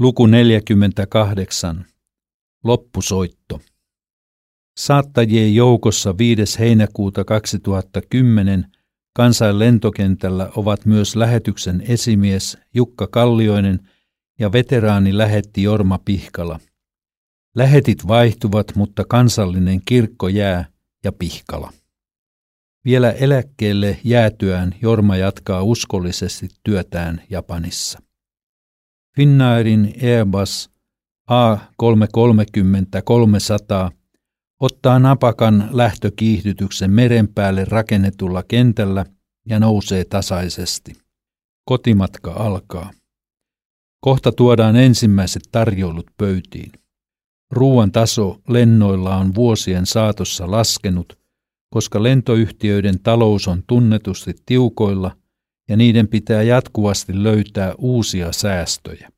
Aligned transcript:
Luku 0.00 0.26
48. 0.26 1.84
Loppusoitto. 2.64 3.60
Saattajien 4.76 5.54
joukossa 5.54 6.18
5. 6.18 6.58
heinäkuuta 6.58 7.24
2010 7.24 8.66
kansain 9.16 9.58
lentokentällä 9.58 10.50
ovat 10.56 10.86
myös 10.86 11.16
lähetyksen 11.16 11.82
esimies 11.88 12.58
Jukka 12.74 13.06
Kallioinen 13.06 13.88
ja 14.38 14.52
veteraani 14.52 15.18
lähetti 15.18 15.62
Jorma 15.62 15.98
Pihkala. 16.04 16.60
Lähetit 17.56 18.08
vaihtuvat, 18.08 18.66
mutta 18.74 19.04
kansallinen 19.08 19.80
kirkko 19.84 20.28
jää 20.28 20.64
ja 21.04 21.12
Pihkala. 21.12 21.72
Vielä 22.84 23.10
eläkkeelle 23.10 23.98
jäätyään 24.04 24.74
Jorma 24.82 25.16
jatkaa 25.16 25.62
uskollisesti 25.62 26.48
työtään 26.64 27.22
Japanissa. 27.30 28.09
Finnairin 29.20 29.92
Airbus 30.02 30.70
A330-300 31.30 31.34
ottaa 34.60 34.98
napakan 34.98 35.68
lähtökiihdytyksen 35.70 36.90
meren 36.90 37.28
päälle 37.28 37.64
rakennetulla 37.64 38.42
kentällä 38.42 39.04
ja 39.48 39.60
nousee 39.60 40.04
tasaisesti. 40.04 40.92
Kotimatka 41.64 42.32
alkaa. 42.32 42.90
Kohta 44.00 44.32
tuodaan 44.32 44.76
ensimmäiset 44.76 45.42
tarjoulut 45.52 46.06
pöytiin. 46.16 46.72
Ruuan 47.50 47.92
taso 47.92 48.40
lennoilla 48.48 49.16
on 49.16 49.34
vuosien 49.34 49.86
saatossa 49.86 50.50
laskenut, 50.50 51.18
koska 51.74 52.02
lentoyhtiöiden 52.02 53.00
talous 53.02 53.48
on 53.48 53.62
tunnetusti 53.66 54.34
tiukoilla 54.46 55.16
ja 55.70 55.76
niiden 55.76 56.08
pitää 56.08 56.42
jatkuvasti 56.42 57.22
löytää 57.22 57.74
uusia 57.78 58.32
säästöjä. 58.32 59.10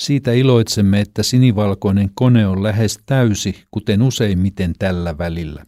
Siitä 0.00 0.32
iloitsemme, 0.32 1.00
että 1.00 1.22
sinivalkoinen 1.22 2.10
kone 2.14 2.46
on 2.46 2.62
lähes 2.62 2.98
täysi, 3.06 3.64
kuten 3.70 4.02
useimmiten 4.02 4.72
tällä 4.78 5.18
välillä. 5.18 5.66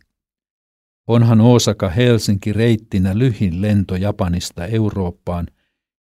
Onhan 1.06 1.40
Osaka 1.40 1.88
Helsinki 1.88 2.52
reittinä 2.52 3.18
lyhin 3.18 3.62
lento 3.62 3.96
Japanista 3.96 4.66
Eurooppaan 4.66 5.46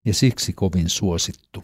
ja 0.05 0.13
siksi 0.13 0.53
kovin 0.53 0.89
suosittu. 0.89 1.63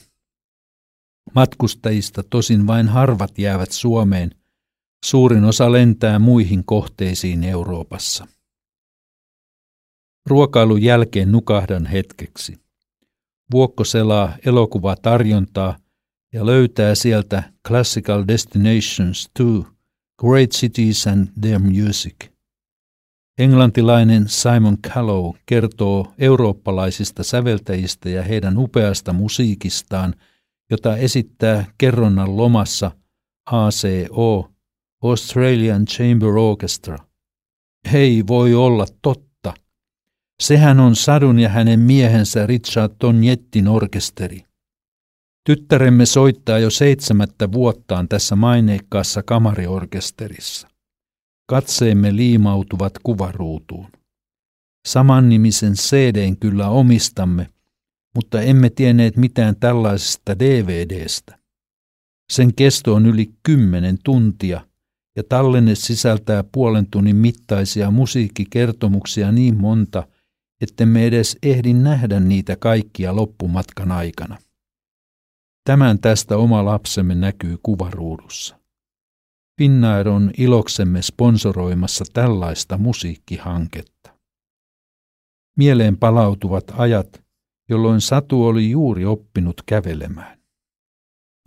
Matkustajista 1.35 2.23
tosin 2.29 2.67
vain 2.67 2.87
harvat 2.87 3.39
jäävät 3.39 3.71
Suomeen, 3.71 4.31
suurin 5.05 5.43
osa 5.43 5.71
lentää 5.71 6.19
muihin 6.19 6.65
kohteisiin 6.65 7.43
Euroopassa. 7.43 8.27
Ruokailun 10.25 10.81
jälkeen 10.81 11.31
nukahdan 11.31 11.85
hetkeksi. 11.85 12.57
Vuokko 13.51 13.83
selaa 13.83 14.35
elokuvatarjontaa 14.45 15.77
ja 16.33 16.45
löytää 16.45 16.95
sieltä 16.95 17.43
Classical 17.67 18.23
Destinations 18.27 19.29
2, 19.37 19.73
Great 20.19 20.49
Cities 20.49 21.07
and 21.07 21.27
Their 21.41 21.59
Music. 21.59 22.15
Englantilainen 23.37 24.29
Simon 24.29 24.77
Callow 24.77 25.33
kertoo 25.45 26.13
eurooppalaisista 26.17 27.23
säveltäjistä 27.23 28.09
ja 28.09 28.23
heidän 28.23 28.57
upeasta 28.57 29.13
musiikistaan, 29.13 30.13
jota 30.71 30.97
esittää 30.97 31.65
kerronnan 31.77 32.37
lomassa 32.37 32.91
ACO, 33.45 34.51
Australian 35.03 35.85
Chamber 35.85 36.29
Orchestra. 36.29 36.97
Hei 37.91 38.23
voi 38.27 38.53
olla 38.53 38.85
totta. 39.01 39.24
Sehän 40.43 40.79
on 40.79 40.95
Sadun 40.95 41.39
ja 41.39 41.49
hänen 41.49 41.79
miehensä 41.79 42.47
Richard 42.47 42.93
Tonjettin 42.99 43.67
orkesteri. 43.67 44.43
Tyttäremme 45.45 46.05
soittaa 46.05 46.59
jo 46.59 46.69
seitsemättä 46.69 47.51
vuottaan 47.51 48.07
tässä 48.07 48.35
maineikkaassa 48.35 49.23
kamariorkesterissa. 49.23 50.67
Katseemme 51.49 52.15
liimautuvat 52.15 52.93
kuvaruutuun. 53.03 53.87
Samannimisen 54.87 55.73
CDn 55.73 56.37
kyllä 56.37 56.69
omistamme, 56.69 57.49
mutta 58.15 58.41
emme 58.41 58.69
tienneet 58.69 59.17
mitään 59.17 59.55
tällaisesta 59.59 60.39
DVDstä. 60.39 61.39
Sen 62.33 62.55
kesto 62.55 62.93
on 62.93 63.05
yli 63.05 63.33
kymmenen 63.43 63.97
tuntia 64.03 64.67
ja 65.15 65.23
tallenne 65.29 65.75
sisältää 65.75 66.43
puolen 66.51 66.87
tunnin 66.91 67.15
mittaisia 67.15 67.91
musiikkikertomuksia 67.91 69.31
niin 69.31 69.55
monta, 69.57 70.07
ettemme 70.61 71.05
edes 71.05 71.37
ehdi 71.43 71.73
nähdä 71.73 72.19
niitä 72.19 72.55
kaikkia 72.55 73.15
loppumatkan 73.15 73.91
aikana. 73.91 74.37
Tämän 75.63 75.99
tästä 75.99 76.37
oma 76.37 76.65
lapsemme 76.65 77.15
näkyy 77.15 77.57
kuvaruudussa. 77.63 78.59
Finnair 79.57 80.09
on 80.09 80.31
iloksemme 80.37 81.01
sponsoroimassa 81.01 82.05
tällaista 82.13 82.77
musiikkihanketta. 82.77 84.15
Mieleen 85.57 85.97
palautuvat 85.97 86.63
ajat, 86.77 87.23
jolloin 87.69 88.01
Satu 88.01 88.45
oli 88.45 88.69
juuri 88.69 89.05
oppinut 89.05 89.61
kävelemään. 89.65 90.39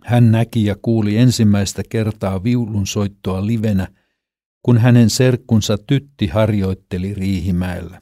Hän 0.03 0.31
näki 0.31 0.65
ja 0.65 0.75
kuuli 0.81 1.17
ensimmäistä 1.17 1.83
kertaa 1.89 2.43
viulun 2.43 2.87
soittoa 2.87 3.45
livenä, 3.45 3.87
kun 4.61 4.77
hänen 4.77 5.09
serkkunsa 5.09 5.77
tytti 5.77 6.27
harjoitteli 6.27 7.13
Riihimäellä. 7.13 8.01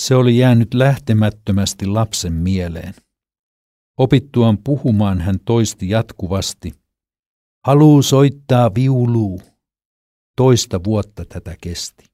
Se 0.00 0.14
oli 0.14 0.38
jäänyt 0.38 0.74
lähtemättömästi 0.74 1.86
lapsen 1.86 2.32
mieleen. 2.32 2.94
Opittuaan 3.98 4.58
puhumaan 4.58 5.20
hän 5.20 5.40
toisti 5.44 5.88
jatkuvasti. 5.88 6.72
Haluu 7.66 8.02
soittaa 8.02 8.74
viuluu. 8.74 9.40
Toista 10.36 10.84
vuotta 10.84 11.24
tätä 11.24 11.56
kesti. 11.60 12.04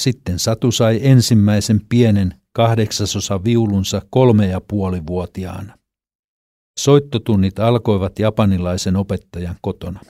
Sitten 0.00 0.38
Satu 0.38 0.72
sai 0.72 1.00
ensimmäisen 1.02 1.80
pienen 1.88 2.40
kahdeksasosa 2.52 3.44
viulunsa 3.44 4.02
kolme 4.10 4.46
ja 4.46 4.60
puoli 4.60 5.06
vuotiaana. 5.06 5.78
Soittotunnit 6.80 7.58
alkoivat 7.58 8.18
japanilaisen 8.18 8.96
opettajan 8.96 9.56
kotona. 9.60 10.00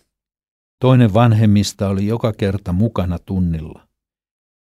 Toinen 0.81 1.15
vanhemmista 1.15 1.89
oli 1.89 2.07
joka 2.07 2.33
kerta 2.33 2.73
mukana 2.73 3.19
tunnilla. 3.19 3.89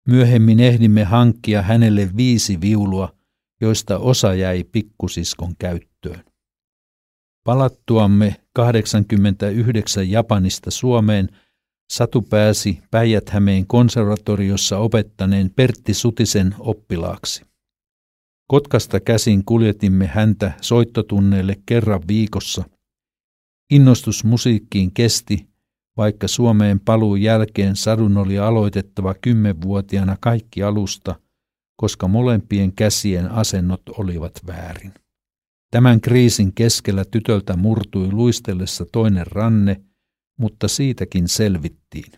Myöhemmin 0.07 0.61
ehdimme 0.61 1.05
hankkia 1.05 1.63
hänelle 1.63 2.11
viisi 2.17 2.61
viulua, 2.61 3.13
joista 3.61 3.99
osa 3.99 4.35
jäi 4.35 4.65
pikkusiskon 4.65 5.57
käyttöön. 5.59 6.25
Palattuamme 7.45 8.37
89 8.53 10.11
Japanista 10.11 10.71
Suomeen 10.71 11.29
Satu 11.93 12.23
pääsi 12.23 12.83
Päijät-Hämeen 12.91 13.67
konservatoriossa 13.67 14.79
opettaneen 14.79 15.51
Pertti 15.51 15.95
Sutisen 15.95 16.55
oppilaaksi. 16.59 17.45
Kotkasta 18.47 19.01
käsin 19.01 19.45
kuljetimme 19.45 20.07
häntä 20.07 20.53
soittotunneille 20.61 21.57
kerran 21.67 22.03
viikossa. 22.09 22.65
Innostus 23.71 24.25
musiikkiin 24.25 24.93
kesti, 24.95 25.49
vaikka 25.97 26.29
Suomeen 26.29 26.81
paluun 26.81 27.23
jälkeen 27.23 27.77
sadun 27.77 28.17
oli 28.17 28.39
aloitettava 28.39 29.15
kymmenvuotiaana 29.15 30.17
kaikki 30.21 30.63
alusta, 30.63 31.15
koska 31.77 32.09
molempien 32.09 32.73
käsien 32.73 33.31
asennot 33.31 33.83
olivat 33.89 34.33
väärin. 34.47 34.95
Tämän 35.71 36.01
kriisin 36.01 36.55
keskellä 36.55 37.05
tytöltä 37.11 37.57
murtui 37.57 38.13
luistellessa 38.13 38.87
toinen 38.93 39.27
ranne, 39.27 39.81
mutta 40.39 40.69
siitäkin 40.69 41.29
selvittiin. 41.29 42.13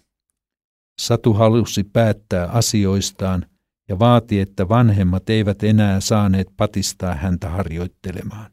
Satu 1.00 1.32
halusi 1.32 1.84
päättää 1.84 2.46
asioistaan 2.46 3.46
ja 3.88 3.98
vaati, 3.98 4.40
että 4.40 4.68
vanhemmat 4.68 5.30
eivät 5.30 5.62
enää 5.62 6.00
saaneet 6.00 6.48
patistaa 6.56 7.14
häntä 7.14 7.48
harjoittelemaan. 7.48 8.50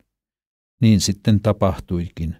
Niin 0.82 1.02
sitten 1.02 1.42
tapahtuikin. 1.42 2.36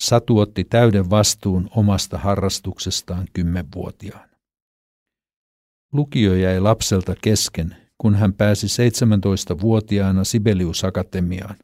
Satu 0.00 0.38
otti 0.38 0.64
täyden 0.64 1.10
vastuun 1.10 1.68
omasta 1.76 2.18
harrastuksestaan 2.18 3.26
kymmenvuotiaana. 3.32 4.36
Lukio 5.92 6.34
jäi 6.34 6.60
lapselta 6.60 7.14
kesken, 7.22 7.76
kun 7.98 8.14
hän 8.14 8.32
pääsi 8.32 8.66
17-vuotiaana 8.66 10.24
Sibelius 10.24 10.84
Akatemiaan. 10.84 11.56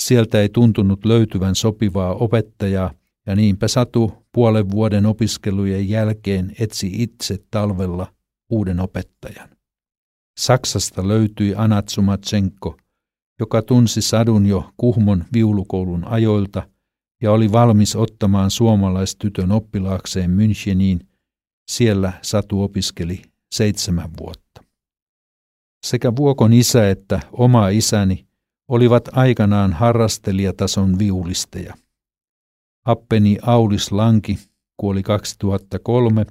Sieltä 0.00 0.40
ei 0.40 0.48
tuntunut 0.48 1.04
löytyvän 1.04 1.54
sopivaa 1.54 2.14
opettajaa, 2.14 2.94
ja 3.26 3.36
niinpä 3.36 3.68
Satu 3.68 4.12
puolen 4.32 4.70
vuoden 4.70 5.06
opiskelujen 5.06 5.88
jälkeen 5.88 6.52
etsi 6.58 6.90
itse 6.92 7.38
talvella 7.50 8.12
uuden 8.50 8.80
opettajan. 8.80 9.48
Saksasta 10.38 11.08
löytyi 11.08 11.54
Anatsumatsenko, 11.56 12.76
joka 13.40 13.62
tunsi 13.62 14.02
sadun 14.02 14.46
jo 14.46 14.70
Kuhmon 14.76 15.24
viulukoulun 15.32 16.04
ajoilta 16.04 16.68
ja 17.24 17.32
oli 17.32 17.52
valmis 17.52 17.96
ottamaan 17.96 18.50
suomalaistytön 18.50 19.52
oppilaakseen 19.52 20.30
Müncheniin. 20.30 21.06
Siellä 21.70 22.12
Satu 22.22 22.62
opiskeli 22.62 23.22
seitsemän 23.54 24.10
vuotta. 24.20 24.64
Sekä 25.86 26.16
Vuokon 26.16 26.52
isä 26.52 26.90
että 26.90 27.20
oma 27.32 27.68
isäni 27.68 28.26
olivat 28.68 29.08
aikanaan 29.12 29.72
harrastelijatason 29.72 30.98
viulisteja. 30.98 31.74
Appeni 32.84 33.38
Aulis 33.42 33.92
Lanki 33.92 34.38
kuoli 34.76 35.02
2003, 35.02 36.26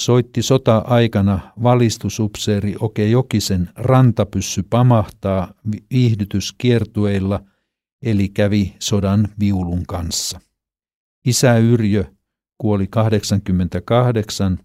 soitti 0.00 0.42
sota-aikana 0.42 1.40
valistusupseeri 1.62 2.76
Oke 2.80 3.08
Jokisen 3.08 3.70
rantapyssy 3.74 4.62
pamahtaa 4.70 5.54
viihdytyskiertueilla, 5.70 7.40
eli 8.02 8.28
kävi 8.28 8.76
sodan 8.78 9.28
viulun 9.40 9.86
kanssa. 9.86 10.40
Isä 11.26 11.58
Yrjö 11.58 12.04
kuoli 12.58 12.86
88, 12.86 14.58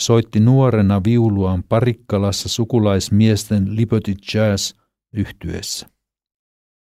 soitti 0.00 0.40
nuorena 0.40 1.00
viuluaan 1.04 1.62
Parikkalassa 1.68 2.48
sukulaismiesten 2.48 3.76
Liberty 3.76 4.14
Jazz 4.34 4.72
yhtyessä. 5.12 5.88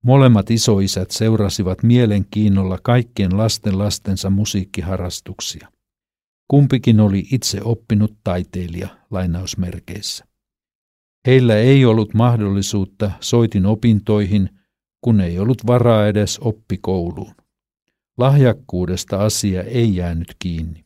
Molemmat 0.03 0.51
isoisät 0.51 1.11
seurasivat 1.11 1.83
mielenkiinnolla 1.83 2.79
kaikkien 2.83 3.37
lasten 3.37 3.77
lastensa 3.77 4.29
musiikkiharrastuksia. 4.29 5.67
Kumpikin 6.47 6.99
oli 6.99 7.23
itse 7.31 7.59
oppinut 7.63 8.17
taiteilija 8.23 8.87
lainausmerkeissä. 9.11 10.25
Heillä 11.27 11.55
ei 11.55 11.85
ollut 11.85 12.13
mahdollisuutta 12.13 13.11
soitin 13.19 13.65
opintoihin, 13.65 14.49
kun 15.03 15.21
ei 15.21 15.39
ollut 15.39 15.67
varaa 15.67 16.07
edes 16.07 16.39
oppikouluun. 16.39 17.35
Lahjakkuudesta 18.17 19.19
asia 19.25 19.63
ei 19.63 19.95
jäänyt 19.95 20.35
kiinni. 20.39 20.85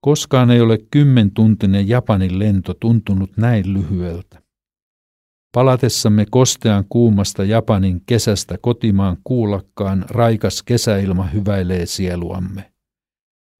Koskaan 0.00 0.50
ei 0.50 0.60
ole 0.60 0.78
kymmentuntinen 0.90 1.88
Japanin 1.88 2.38
lento 2.38 2.74
tuntunut 2.74 3.36
näin 3.36 3.72
lyhyeltä. 3.72 4.42
Palatessamme 5.54 6.26
kostean 6.30 6.84
kuumasta 6.88 7.44
Japanin 7.44 8.02
kesästä 8.06 8.58
kotimaan 8.60 9.16
kuulakkaan 9.24 10.04
raikas 10.08 10.62
kesäilma 10.62 11.24
hyväilee 11.24 11.86
sieluamme. 11.86 12.72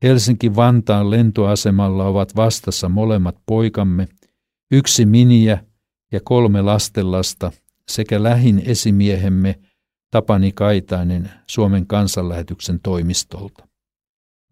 Helsinki-Vantaan 0.02 1.10
lentoasemalla 1.10 2.04
ovat 2.04 2.36
vastassa 2.36 2.88
molemmat 2.88 3.36
poikamme, 3.46 4.08
yksi 4.70 5.06
miniä 5.06 5.64
ja 6.12 6.20
kolme 6.24 6.62
lastenlasta 6.62 7.52
sekä 7.90 8.22
lähin 8.22 8.62
esimiehemme 8.66 9.60
Tapani 10.10 10.52
Kaitainen 10.52 11.30
Suomen 11.46 11.86
kansanlähetyksen 11.86 12.80
toimistolta. 12.80 13.68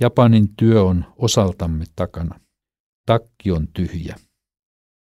Japanin 0.01 0.49
työ 0.57 0.83
on 0.83 1.05
osaltamme 1.17 1.85
takana. 1.97 2.41
Takki 3.07 3.51
on 3.51 3.69
tyhjä. 3.73 4.17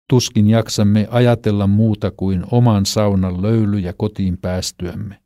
Tuskin 0.09 0.51
jaksamme 0.51 1.09
ajatella 1.11 1.67
muuta 1.67 2.11
kuin 2.11 2.45
oman 2.51 2.87
saunan 2.87 3.43
löylyjä 3.43 3.93
kotiin 3.93 4.39
päästyämme. 4.39 5.23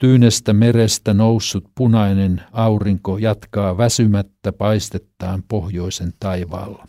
Tyynestä 0.00 0.52
merestä 0.52 1.14
noussut 1.14 1.64
punainen 1.74 2.42
aurinko 2.52 3.18
jatkaa 3.18 3.76
väsymättä 3.76 4.52
paistettaan 4.52 5.42
pohjoisen 5.48 6.12
taivaalla. 6.20 6.86